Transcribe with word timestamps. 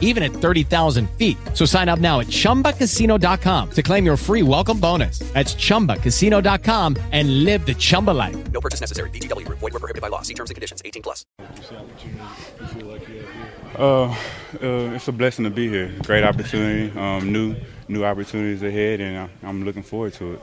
even 0.00 0.22
at 0.22 0.32
30,000 0.32 1.10
feet. 1.18 1.36
So 1.52 1.66
sign 1.66 1.90
up 1.90 1.98
now 1.98 2.20
at 2.20 2.28
chumbacasino.com 2.28 3.70
to 3.72 3.82
claim 3.82 4.06
your 4.06 4.16
free 4.16 4.42
welcome 4.42 4.80
bonus. 4.80 5.18
That's 5.34 5.54
chumbacasino.com 5.54 6.96
and 7.12 7.44
live 7.44 7.66
the 7.66 7.74
Chumba 7.74 8.12
life. 8.12 8.36
No 8.52 8.60
purchase 8.60 8.80
necessary. 8.80 9.10
VGW 9.10 9.44
Group. 9.44 9.58
Void 9.58 9.72
were 9.72 9.80
prohibited 9.80 10.02
by 10.02 10.08
law. 10.08 10.22
See 10.22 10.34
terms 10.34 10.50
and 10.50 10.54
conditions. 10.54 10.80
18 10.84 11.02
plus. 11.02 11.26
Uh, 13.76 14.04
uh, 14.62 14.94
it's 14.94 15.08
a 15.08 15.12
blessing 15.12 15.44
to 15.44 15.50
be 15.50 15.68
here. 15.68 15.92
Great 16.04 16.22
opportunity, 16.22 16.96
um, 16.96 17.32
new 17.32 17.56
new 17.88 18.04
opportunities 18.04 18.62
ahead, 18.62 19.00
and 19.00 19.28
I'm 19.42 19.64
looking 19.64 19.82
forward 19.82 20.12
to 20.14 20.34
it. 20.34 20.42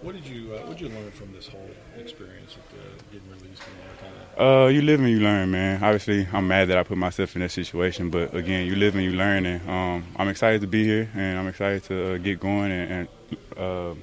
What 0.00 0.14
did 0.14 0.26
you 0.26 0.54
uh, 0.54 0.58
What 0.58 0.78
did 0.78 0.80
you 0.80 0.88
learn 0.96 1.10
from 1.10 1.32
this 1.32 1.48
whole 1.48 1.70
experience 1.98 2.56
with 2.56 2.80
uh, 2.80 3.02
getting 3.10 3.28
released 3.30 3.62
and 3.62 3.76
all 3.80 3.88
that 3.90 4.00
kind 4.00 4.14
of? 4.38 4.66
Uh, 4.66 4.68
you 4.68 4.82
live 4.82 5.00
and 5.00 5.10
you 5.10 5.18
learn, 5.18 5.50
man. 5.50 5.82
Obviously, 5.82 6.28
I'm 6.32 6.46
mad 6.46 6.68
that 6.68 6.78
I 6.78 6.84
put 6.84 6.96
myself 6.96 7.34
in 7.34 7.42
that 7.42 7.50
situation, 7.50 8.08
but 8.08 8.32
again, 8.32 8.66
you 8.66 8.76
live 8.76 8.94
and 8.94 9.02
you 9.02 9.12
learn, 9.12 9.44
and 9.44 9.68
um, 9.68 10.06
I'm 10.16 10.28
excited 10.28 10.60
to 10.60 10.68
be 10.68 10.84
here, 10.84 11.10
and 11.14 11.38
I'm 11.38 11.48
excited 11.48 11.82
to 11.84 12.14
uh, 12.14 12.18
get 12.18 12.38
going 12.38 12.70
and, 12.70 12.90
and 12.92 13.08
uh, 13.58 13.94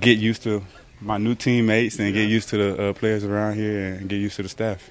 get 0.00 0.18
used 0.18 0.42
to 0.42 0.64
my 1.00 1.16
new 1.16 1.36
teammates 1.36 1.98
and 2.00 2.12
get 2.12 2.28
used 2.28 2.48
to 2.48 2.56
the 2.56 2.88
uh, 2.88 2.92
players 2.94 3.22
around 3.22 3.54
here 3.54 3.94
and 3.94 4.08
get 4.08 4.16
used 4.16 4.34
to 4.36 4.42
the 4.42 4.48
staff. 4.48 4.90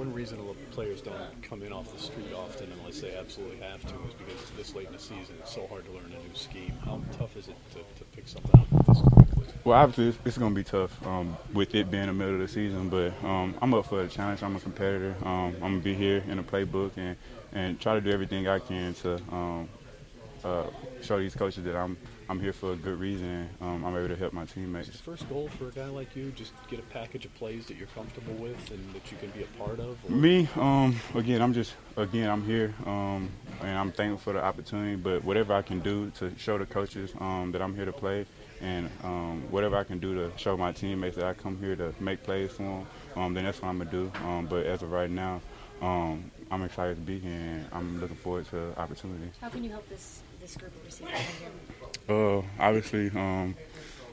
One 0.00 0.14
reason 0.14 0.38
players 0.70 1.02
don't 1.02 1.42
come 1.42 1.62
in 1.62 1.74
off 1.74 1.92
the 1.92 1.98
street 1.98 2.32
often 2.34 2.72
unless 2.78 3.02
they 3.02 3.14
absolutely 3.14 3.58
have 3.58 3.82
to 3.82 3.94
is 4.08 4.14
because 4.14 4.40
it's 4.40 4.50
this 4.52 4.74
late 4.74 4.86
in 4.86 4.94
the 4.94 4.98
season. 4.98 5.34
It's 5.40 5.54
so 5.54 5.66
hard 5.66 5.84
to 5.84 5.92
learn 5.92 6.06
a 6.06 6.26
new 6.26 6.34
scheme. 6.34 6.72
How 6.86 7.02
tough 7.18 7.36
is 7.36 7.48
it 7.48 7.56
to, 7.72 7.80
to 7.80 8.04
pick 8.16 8.26
something 8.26 8.58
up 8.58 8.86
this 8.86 9.02
quickly? 9.02 9.46
Well, 9.62 9.78
obviously, 9.78 10.08
it's, 10.08 10.18
it's 10.24 10.38
going 10.38 10.54
to 10.54 10.58
be 10.58 10.64
tough 10.64 11.06
um, 11.06 11.36
with 11.52 11.74
it 11.74 11.90
being 11.90 12.06
the 12.06 12.14
middle 12.14 12.32
of 12.32 12.40
the 12.40 12.48
season, 12.48 12.88
but 12.88 13.12
um, 13.22 13.54
I'm 13.60 13.74
up 13.74 13.84
for 13.84 14.02
the 14.02 14.08
challenge. 14.08 14.42
I'm 14.42 14.56
a 14.56 14.60
competitor. 14.60 15.14
Um, 15.22 15.54
I'm 15.56 15.60
going 15.60 15.78
to 15.80 15.84
be 15.84 15.94
here 15.94 16.24
in 16.26 16.38
the 16.38 16.42
playbook 16.44 16.92
and, 16.96 17.14
and 17.52 17.78
try 17.78 17.92
to 17.92 18.00
do 18.00 18.10
everything 18.10 18.48
I 18.48 18.58
can 18.58 18.94
to 18.94 19.16
um, 19.30 19.68
uh, 20.42 20.64
show 21.02 21.18
these 21.18 21.34
coaches 21.34 21.62
that 21.64 21.76
I'm 21.76 21.98
I'm 22.30 22.38
here 22.38 22.52
for 22.52 22.74
a 22.74 22.76
good 22.76 23.00
reason. 23.00 23.48
Um, 23.60 23.84
I'm 23.84 23.96
able 23.96 24.06
to 24.06 24.14
help 24.14 24.32
my 24.32 24.44
teammates. 24.44 24.88
Is 24.88 24.98
the 24.98 25.02
first 25.02 25.28
goal 25.28 25.50
for 25.58 25.66
a 25.66 25.72
guy 25.72 25.86
like 25.86 26.14
you 26.14 26.30
just 26.30 26.52
get 26.68 26.78
a 26.78 26.82
package 26.82 27.24
of 27.24 27.34
plays 27.34 27.66
that 27.66 27.76
you're 27.76 27.88
comfortable 27.88 28.34
with 28.34 28.70
and 28.70 28.94
that 28.94 29.10
you 29.10 29.18
can 29.18 29.30
be 29.30 29.42
a 29.42 29.46
part 29.58 29.80
of? 29.80 29.98
Or? 30.04 30.12
Me, 30.12 30.48
um, 30.54 30.94
again, 31.16 31.42
I'm 31.42 31.52
just 31.52 31.74
again 31.96 32.30
I'm 32.30 32.44
here 32.44 32.72
um, 32.86 33.32
and 33.62 33.76
I'm 33.76 33.90
thankful 33.90 34.18
for 34.18 34.32
the 34.32 34.44
opportunity. 34.44 34.94
But 34.94 35.24
whatever 35.24 35.54
I 35.54 35.62
can 35.62 35.80
do 35.80 36.10
to 36.20 36.32
show 36.38 36.56
the 36.56 36.66
coaches 36.66 37.12
um, 37.18 37.50
that 37.50 37.60
I'm 37.60 37.74
here 37.74 37.84
to 37.84 37.92
play, 37.92 38.26
and 38.60 38.88
um, 39.02 39.42
whatever 39.50 39.74
I 39.74 39.82
can 39.82 39.98
do 39.98 40.14
to 40.14 40.30
show 40.38 40.56
my 40.56 40.70
teammates 40.70 41.16
that 41.16 41.24
I 41.24 41.34
come 41.34 41.58
here 41.58 41.74
to 41.74 41.92
make 41.98 42.22
plays 42.22 42.52
for 42.52 42.62
them, 42.62 42.86
um, 43.16 43.34
then 43.34 43.42
that's 43.42 43.60
what 43.60 43.70
I'm 43.70 43.78
gonna 43.78 43.90
do. 43.90 44.12
Um, 44.24 44.46
but 44.46 44.66
as 44.66 44.82
of 44.82 44.92
right 44.92 45.10
now, 45.10 45.40
um, 45.82 46.30
I'm 46.52 46.62
excited 46.62 46.94
to 46.94 47.00
be 47.00 47.18
here 47.18 47.32
and 47.32 47.66
I'm 47.72 48.00
looking 48.00 48.14
forward 48.14 48.46
to 48.50 48.56
the 48.56 48.80
opportunity. 48.80 49.32
How 49.40 49.48
can 49.48 49.64
you 49.64 49.70
help 49.70 49.88
this 49.88 50.22
this 50.50 50.56
group 50.56 50.74
of 50.74 50.84
receivers? 50.84 51.12
Uh, 52.08 52.42
obviously, 52.58 53.10
um, 53.10 53.54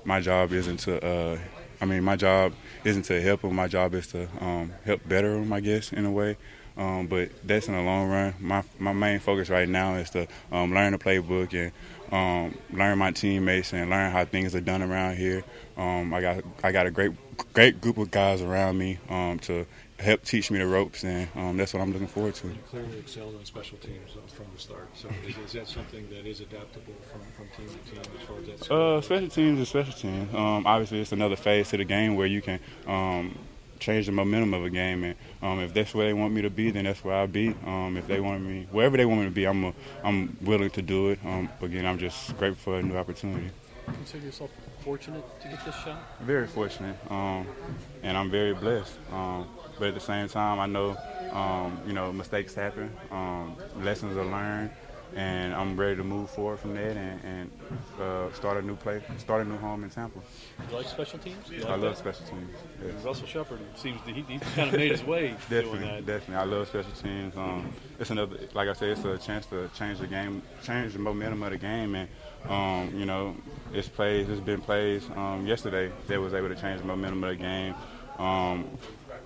my 0.05 0.19
job 0.19 0.51
isn't 0.53 0.77
to. 0.77 1.03
Uh, 1.03 1.39
I 1.79 1.85
mean, 1.85 2.03
my 2.03 2.15
job 2.15 2.53
isn't 2.83 3.03
to 3.03 3.21
help 3.21 3.41
them. 3.41 3.55
My 3.55 3.67
job 3.67 3.93
is 3.93 4.07
to 4.07 4.27
um, 4.39 4.73
help 4.83 5.07
better 5.07 5.33
them, 5.33 5.53
I 5.53 5.59
guess, 5.59 5.93
in 5.93 6.05
a 6.05 6.11
way. 6.11 6.37
Um, 6.77 7.07
but 7.07 7.29
that's 7.43 7.67
in 7.67 7.73
the 7.73 7.81
long 7.81 8.09
run. 8.09 8.35
My 8.39 8.63
my 8.77 8.93
main 8.93 9.19
focus 9.19 9.49
right 9.49 9.67
now 9.67 9.95
is 9.95 10.11
to 10.11 10.27
um, 10.51 10.73
learn 10.73 10.91
the 10.91 10.99
playbook 10.99 11.53
and 11.53 11.71
um, 12.11 12.57
learn 12.71 12.97
my 12.99 13.11
teammates 13.11 13.73
and 13.73 13.89
learn 13.89 14.11
how 14.11 14.25
things 14.25 14.55
are 14.55 14.61
done 14.61 14.83
around 14.83 15.17
here. 15.17 15.43
Um, 15.75 16.13
I 16.13 16.21
got 16.21 16.43
I 16.63 16.71
got 16.71 16.85
a 16.85 16.91
great 16.91 17.11
great 17.53 17.81
group 17.81 17.97
of 17.97 18.11
guys 18.11 18.41
around 18.41 18.77
me 18.77 18.99
um, 19.09 19.39
to 19.39 19.65
help 19.99 20.23
teach 20.23 20.51
me 20.51 20.59
the 20.59 20.67
ropes, 20.67 21.03
and 21.03 21.27
um, 21.35 21.57
that's 21.57 21.73
what 21.73 21.81
I'm 21.81 21.91
looking 21.91 22.07
forward 22.07 22.35
to. 22.35 22.47
You 22.47 22.57
clearly 22.69 22.99
excelled 22.99 23.35
on 23.35 23.45
special 23.45 23.77
teams 23.79 24.11
from 24.33 24.45
the 24.53 24.59
start. 24.59 24.87
So 24.93 25.09
is, 25.27 25.37
is 25.37 25.51
that 25.53 25.67
something 25.67 26.07
that 26.09 26.25
is 26.25 26.41
adaptable 26.41 26.93
from, 27.11 27.21
from 27.35 27.47
team 27.57 27.75
to 27.75 27.91
team 27.91 28.01
as 28.19 28.27
far 28.27 28.37
as 28.39 28.59
that? 28.59 28.71
Uh, 28.71 29.01
special 29.01 29.29
teams 29.29 29.59
is 29.59 29.69
special 29.69 29.93
teams. 29.93 30.33
Um, 30.33 30.67
obviously, 30.67 31.01
it's 31.01 31.11
another 31.11 31.35
phase 31.35 31.69
to 31.69 31.77
the 31.77 31.85
game 31.85 32.15
where 32.15 32.27
you 32.27 32.41
can 32.41 32.59
um, 32.85 33.37
change 33.79 34.05
the 34.05 34.11
momentum 34.11 34.53
of 34.53 34.63
a 34.63 34.69
game, 34.69 35.03
and 35.03 35.15
um, 35.41 35.59
if 35.59 35.73
that's 35.73 35.93
where 35.93 36.07
they 36.07 36.13
want 36.13 36.33
me 36.33 36.41
to 36.41 36.49
be, 36.49 36.71
then 36.71 36.85
that's 36.85 37.03
where 37.03 37.15
I'll 37.15 37.27
be. 37.27 37.49
Um, 37.65 37.97
if 37.97 38.07
they 38.07 38.19
want 38.19 38.43
me, 38.43 38.67
wherever 38.71 38.97
they 38.97 39.05
want 39.05 39.21
me 39.21 39.25
to 39.25 39.31
be, 39.31 39.45
I'm 39.45 39.63
a, 39.65 39.73
I'm 40.03 40.37
willing 40.41 40.69
to 40.71 40.81
do 40.81 41.09
it. 41.09 41.19
Um, 41.25 41.49
again, 41.61 41.85
I'm 41.85 41.97
just 41.97 42.37
grateful 42.37 42.73
for 42.73 42.79
a 42.79 42.83
new 42.83 42.97
opportunity. 42.97 43.49
Consider 43.85 44.25
yourself 44.25 44.51
fortunate 44.83 45.23
to 45.41 45.47
get 45.47 45.63
this 45.65 45.75
shot. 45.75 45.97
Very 46.21 46.47
fortunate, 46.47 46.95
um, 47.09 47.47
and 48.03 48.17
I'm 48.17 48.29
very 48.29 48.53
blessed. 48.53 48.93
Um, 49.11 49.47
but 49.79 49.89
at 49.89 49.93
the 49.93 49.99
same 49.99 50.27
time, 50.27 50.59
I 50.59 50.65
know, 50.65 50.97
um, 51.31 51.79
you 51.85 51.93
know, 51.93 52.11
mistakes 52.11 52.53
happen, 52.53 52.91
um, 53.11 53.55
lessons 53.77 54.17
are 54.17 54.25
learned, 54.25 54.71
and 55.15 55.53
I'm 55.53 55.77
ready 55.79 55.95
to 55.95 56.03
move 56.03 56.29
forward 56.29 56.59
from 56.59 56.75
that 56.75 56.95
and, 56.97 57.21
and 57.23 57.51
uh, 58.01 58.31
start 58.33 58.57
a 58.57 58.61
new 58.61 58.75
place, 58.75 59.01
start 59.17 59.45
a 59.45 59.49
new 59.49 59.57
home 59.57 59.83
in 59.83 59.89
Tampa. 59.89 60.19
You 60.69 60.75
like 60.75 60.87
special 60.87 61.19
teams? 61.19 61.49
You 61.49 61.59
like 61.59 61.69
I 61.69 61.75
love 61.75 61.81
that? 61.81 61.97
special 61.97 62.25
teams. 62.25 62.49
yes. 62.83 63.03
Russell 63.03 63.27
Shepard 63.27 63.59
seems 63.75 64.01
to, 64.01 64.11
he, 64.13 64.21
he's 64.27 64.41
kind 64.55 64.69
of 64.69 64.75
made 64.75 64.91
his 64.91 65.03
way 65.03 65.27
doing 65.49 65.63
Definitely, 65.63 65.79
that. 65.79 66.05
definitely. 66.05 66.35
I 66.35 66.43
love 66.43 66.67
special 66.67 66.91
teams. 66.91 67.35
Um, 67.37 67.71
it's 67.99 68.09
another, 68.09 68.37
like 68.53 68.67
I 68.69 68.73
said, 68.73 68.89
it's 68.89 69.05
a 69.05 69.17
chance 69.17 69.45
to 69.47 69.69
change 69.77 69.99
the 69.99 70.07
game, 70.07 70.41
change 70.63 70.93
the 70.93 70.99
momentum 70.99 71.41
of 71.43 71.51
the 71.51 71.57
game, 71.57 71.95
and 71.95 72.09
um, 72.49 72.93
you 72.97 73.05
know, 73.05 73.35
it's 73.73 73.87
plays, 73.89 74.29
it's 74.29 74.39
been 74.41 74.61
plays. 74.61 75.07
Um, 75.15 75.45
yesterday 75.47 75.91
they 76.07 76.17
was 76.17 76.33
able 76.33 76.49
to 76.49 76.55
change 76.55 76.79
the 76.81 76.87
momentum 76.87 77.23
of 77.23 77.29
the 77.31 77.35
game, 77.35 77.75
um, 78.19 78.69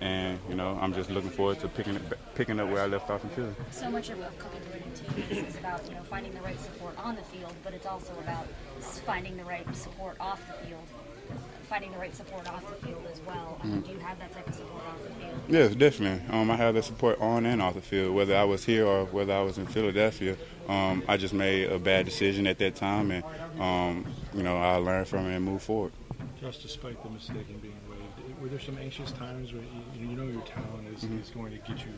and 0.02 0.38
you 0.48 0.56
know, 0.56 0.76
I'm 0.80 0.92
just 0.92 1.10
looking 1.10 1.30
forward 1.30 1.60
to 1.60 1.68
picking 1.68 1.94
it, 1.94 2.02
picking 2.34 2.58
up 2.58 2.68
where 2.68 2.82
I 2.82 2.86
left 2.86 3.08
off 3.08 3.22
in 3.22 3.30
Philly. 3.30 3.54
So 3.70 3.88
much 3.88 4.10
of 4.10 4.18
what 4.18 4.36
coming 4.38 4.60
to 4.60 4.68
winning 4.70 5.28
teams 5.38 5.48
is 5.54 5.56
about 5.60 5.88
you 5.88 5.94
know 5.94 6.02
finding 6.02 6.32
the 6.34 6.40
right 6.40 6.58
support 6.60 6.96
on 6.98 7.14
the 7.14 7.22
field, 7.22 7.54
but 7.62 7.72
it's 7.72 7.86
also 7.86 8.12
about 8.18 8.46
finding 9.06 9.36
the 9.36 9.44
right 9.44 9.64
support 9.76 10.16
off 10.18 10.40
the 10.48 10.66
field, 10.66 10.82
finding 11.68 11.92
the 11.92 11.98
right 11.98 12.14
support 12.16 12.48
off 12.52 12.68
the 12.68 12.86
field 12.86 13.04
as 13.12 13.20
well. 13.26 13.58
Mhm. 13.62 13.84
Do 13.86 13.92
you 13.92 13.98
have 14.00 14.18
that 14.18 14.32
type 14.34 14.48
of 14.48 14.54
support 14.54 14.82
off 14.88 15.02
the 15.04 15.14
field? 15.14 15.40
Yes, 15.48 15.74
definitely. 15.76 16.20
Um, 16.36 16.50
I 16.50 16.56
have 16.56 16.74
the 16.74 16.82
support 16.82 17.20
on 17.20 17.46
and 17.46 17.62
off 17.62 17.74
the 17.74 17.80
field, 17.80 18.12
whether 18.16 18.34
I 18.36 18.44
was 18.44 18.64
here 18.64 18.84
or 18.84 19.04
whether 19.06 19.32
I 19.32 19.42
was 19.42 19.56
in 19.56 19.66
Philadelphia. 19.66 20.36
Um, 20.68 21.04
I 21.08 21.16
just 21.16 21.32
made 21.34 21.70
a 21.70 21.78
bad 21.78 22.06
decision 22.06 22.46
at 22.48 22.58
that 22.58 22.74
time, 22.74 23.12
and 23.12 23.24
um, 23.60 24.04
you 24.34 24.42
know 24.42 24.56
I 24.56 24.76
learned 24.76 25.06
from 25.06 25.26
it 25.30 25.36
and 25.36 25.44
moved 25.44 25.62
forward. 25.62 25.92
Just 26.40 26.62
despite 26.62 27.00
the 27.04 27.08
mistake 27.10 27.46
in 27.50 27.58
being 27.58 27.74
waived, 27.88 27.91
were 28.42 28.48
there 28.48 28.58
some 28.60 28.76
anxious 28.78 29.12
times 29.12 29.52
where 29.52 29.62
you, 29.62 30.08
you 30.08 30.16
know 30.16 30.24
your 30.24 30.42
talent 30.42 30.88
is, 30.92 31.04
Mhm. 31.04 31.20
is 31.20 31.30
going 31.30 31.52
to 31.52 31.58
get 31.58 31.84
you, 31.86 31.92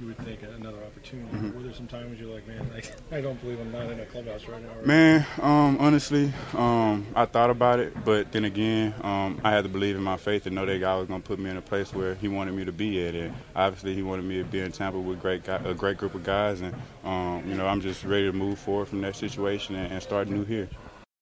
you 0.00 0.06
would 0.06 0.18
think, 0.18 0.40
another 0.42 0.78
opportunity? 0.78 1.28
Mhm. 1.36 1.54
Were 1.54 1.62
there 1.62 1.74
some 1.74 1.86
times 1.86 2.18
you're 2.18 2.32
like, 2.34 2.48
man, 2.48 2.64
I, 2.74 2.82
I 3.18 3.20
don't 3.20 3.38
believe 3.42 3.60
I'm 3.60 3.70
not 3.70 3.90
in 3.90 4.00
a 4.00 4.06
clubhouse 4.06 4.48
right 4.48 4.62
now? 4.62 4.86
Man, 4.86 5.26
um, 5.42 5.76
honestly, 5.78 6.32
um, 6.56 7.06
I 7.14 7.26
thought 7.26 7.50
about 7.50 7.80
it, 7.80 7.92
but 8.02 8.32
then 8.32 8.46
again, 8.46 8.94
um, 9.02 9.38
I 9.44 9.50
had 9.50 9.64
to 9.64 9.68
believe 9.68 9.94
in 9.94 10.02
my 10.02 10.16
faith 10.16 10.46
and 10.46 10.54
know 10.54 10.64
that 10.64 10.78
God 10.78 11.00
was 11.00 11.08
going 11.08 11.20
to 11.20 11.26
put 11.28 11.38
me 11.38 11.50
in 11.50 11.58
a 11.58 11.62
place 11.62 11.94
where 11.94 12.14
He 12.14 12.28
wanted 12.28 12.54
me 12.54 12.64
to 12.64 12.72
be 12.72 13.06
at. 13.06 13.14
And 13.14 13.34
obviously, 13.54 13.94
He 13.94 14.02
wanted 14.02 14.24
me 14.24 14.38
to 14.38 14.44
be 14.44 14.60
in 14.60 14.72
Tampa 14.72 14.98
with 14.98 15.20
great 15.20 15.44
guy, 15.44 15.60
a 15.64 15.74
great 15.74 15.98
group 15.98 16.14
of 16.14 16.24
guys, 16.24 16.62
and 16.62 16.72
um, 17.04 17.44
you 17.46 17.54
know, 17.54 17.66
I'm 17.66 17.82
just 17.82 18.04
ready 18.04 18.24
to 18.24 18.32
move 18.32 18.58
forward 18.58 18.88
from 18.88 19.02
that 19.02 19.16
situation 19.16 19.74
and, 19.76 19.92
and 19.92 20.02
start 20.02 20.28
new 20.28 20.44
here. 20.44 20.70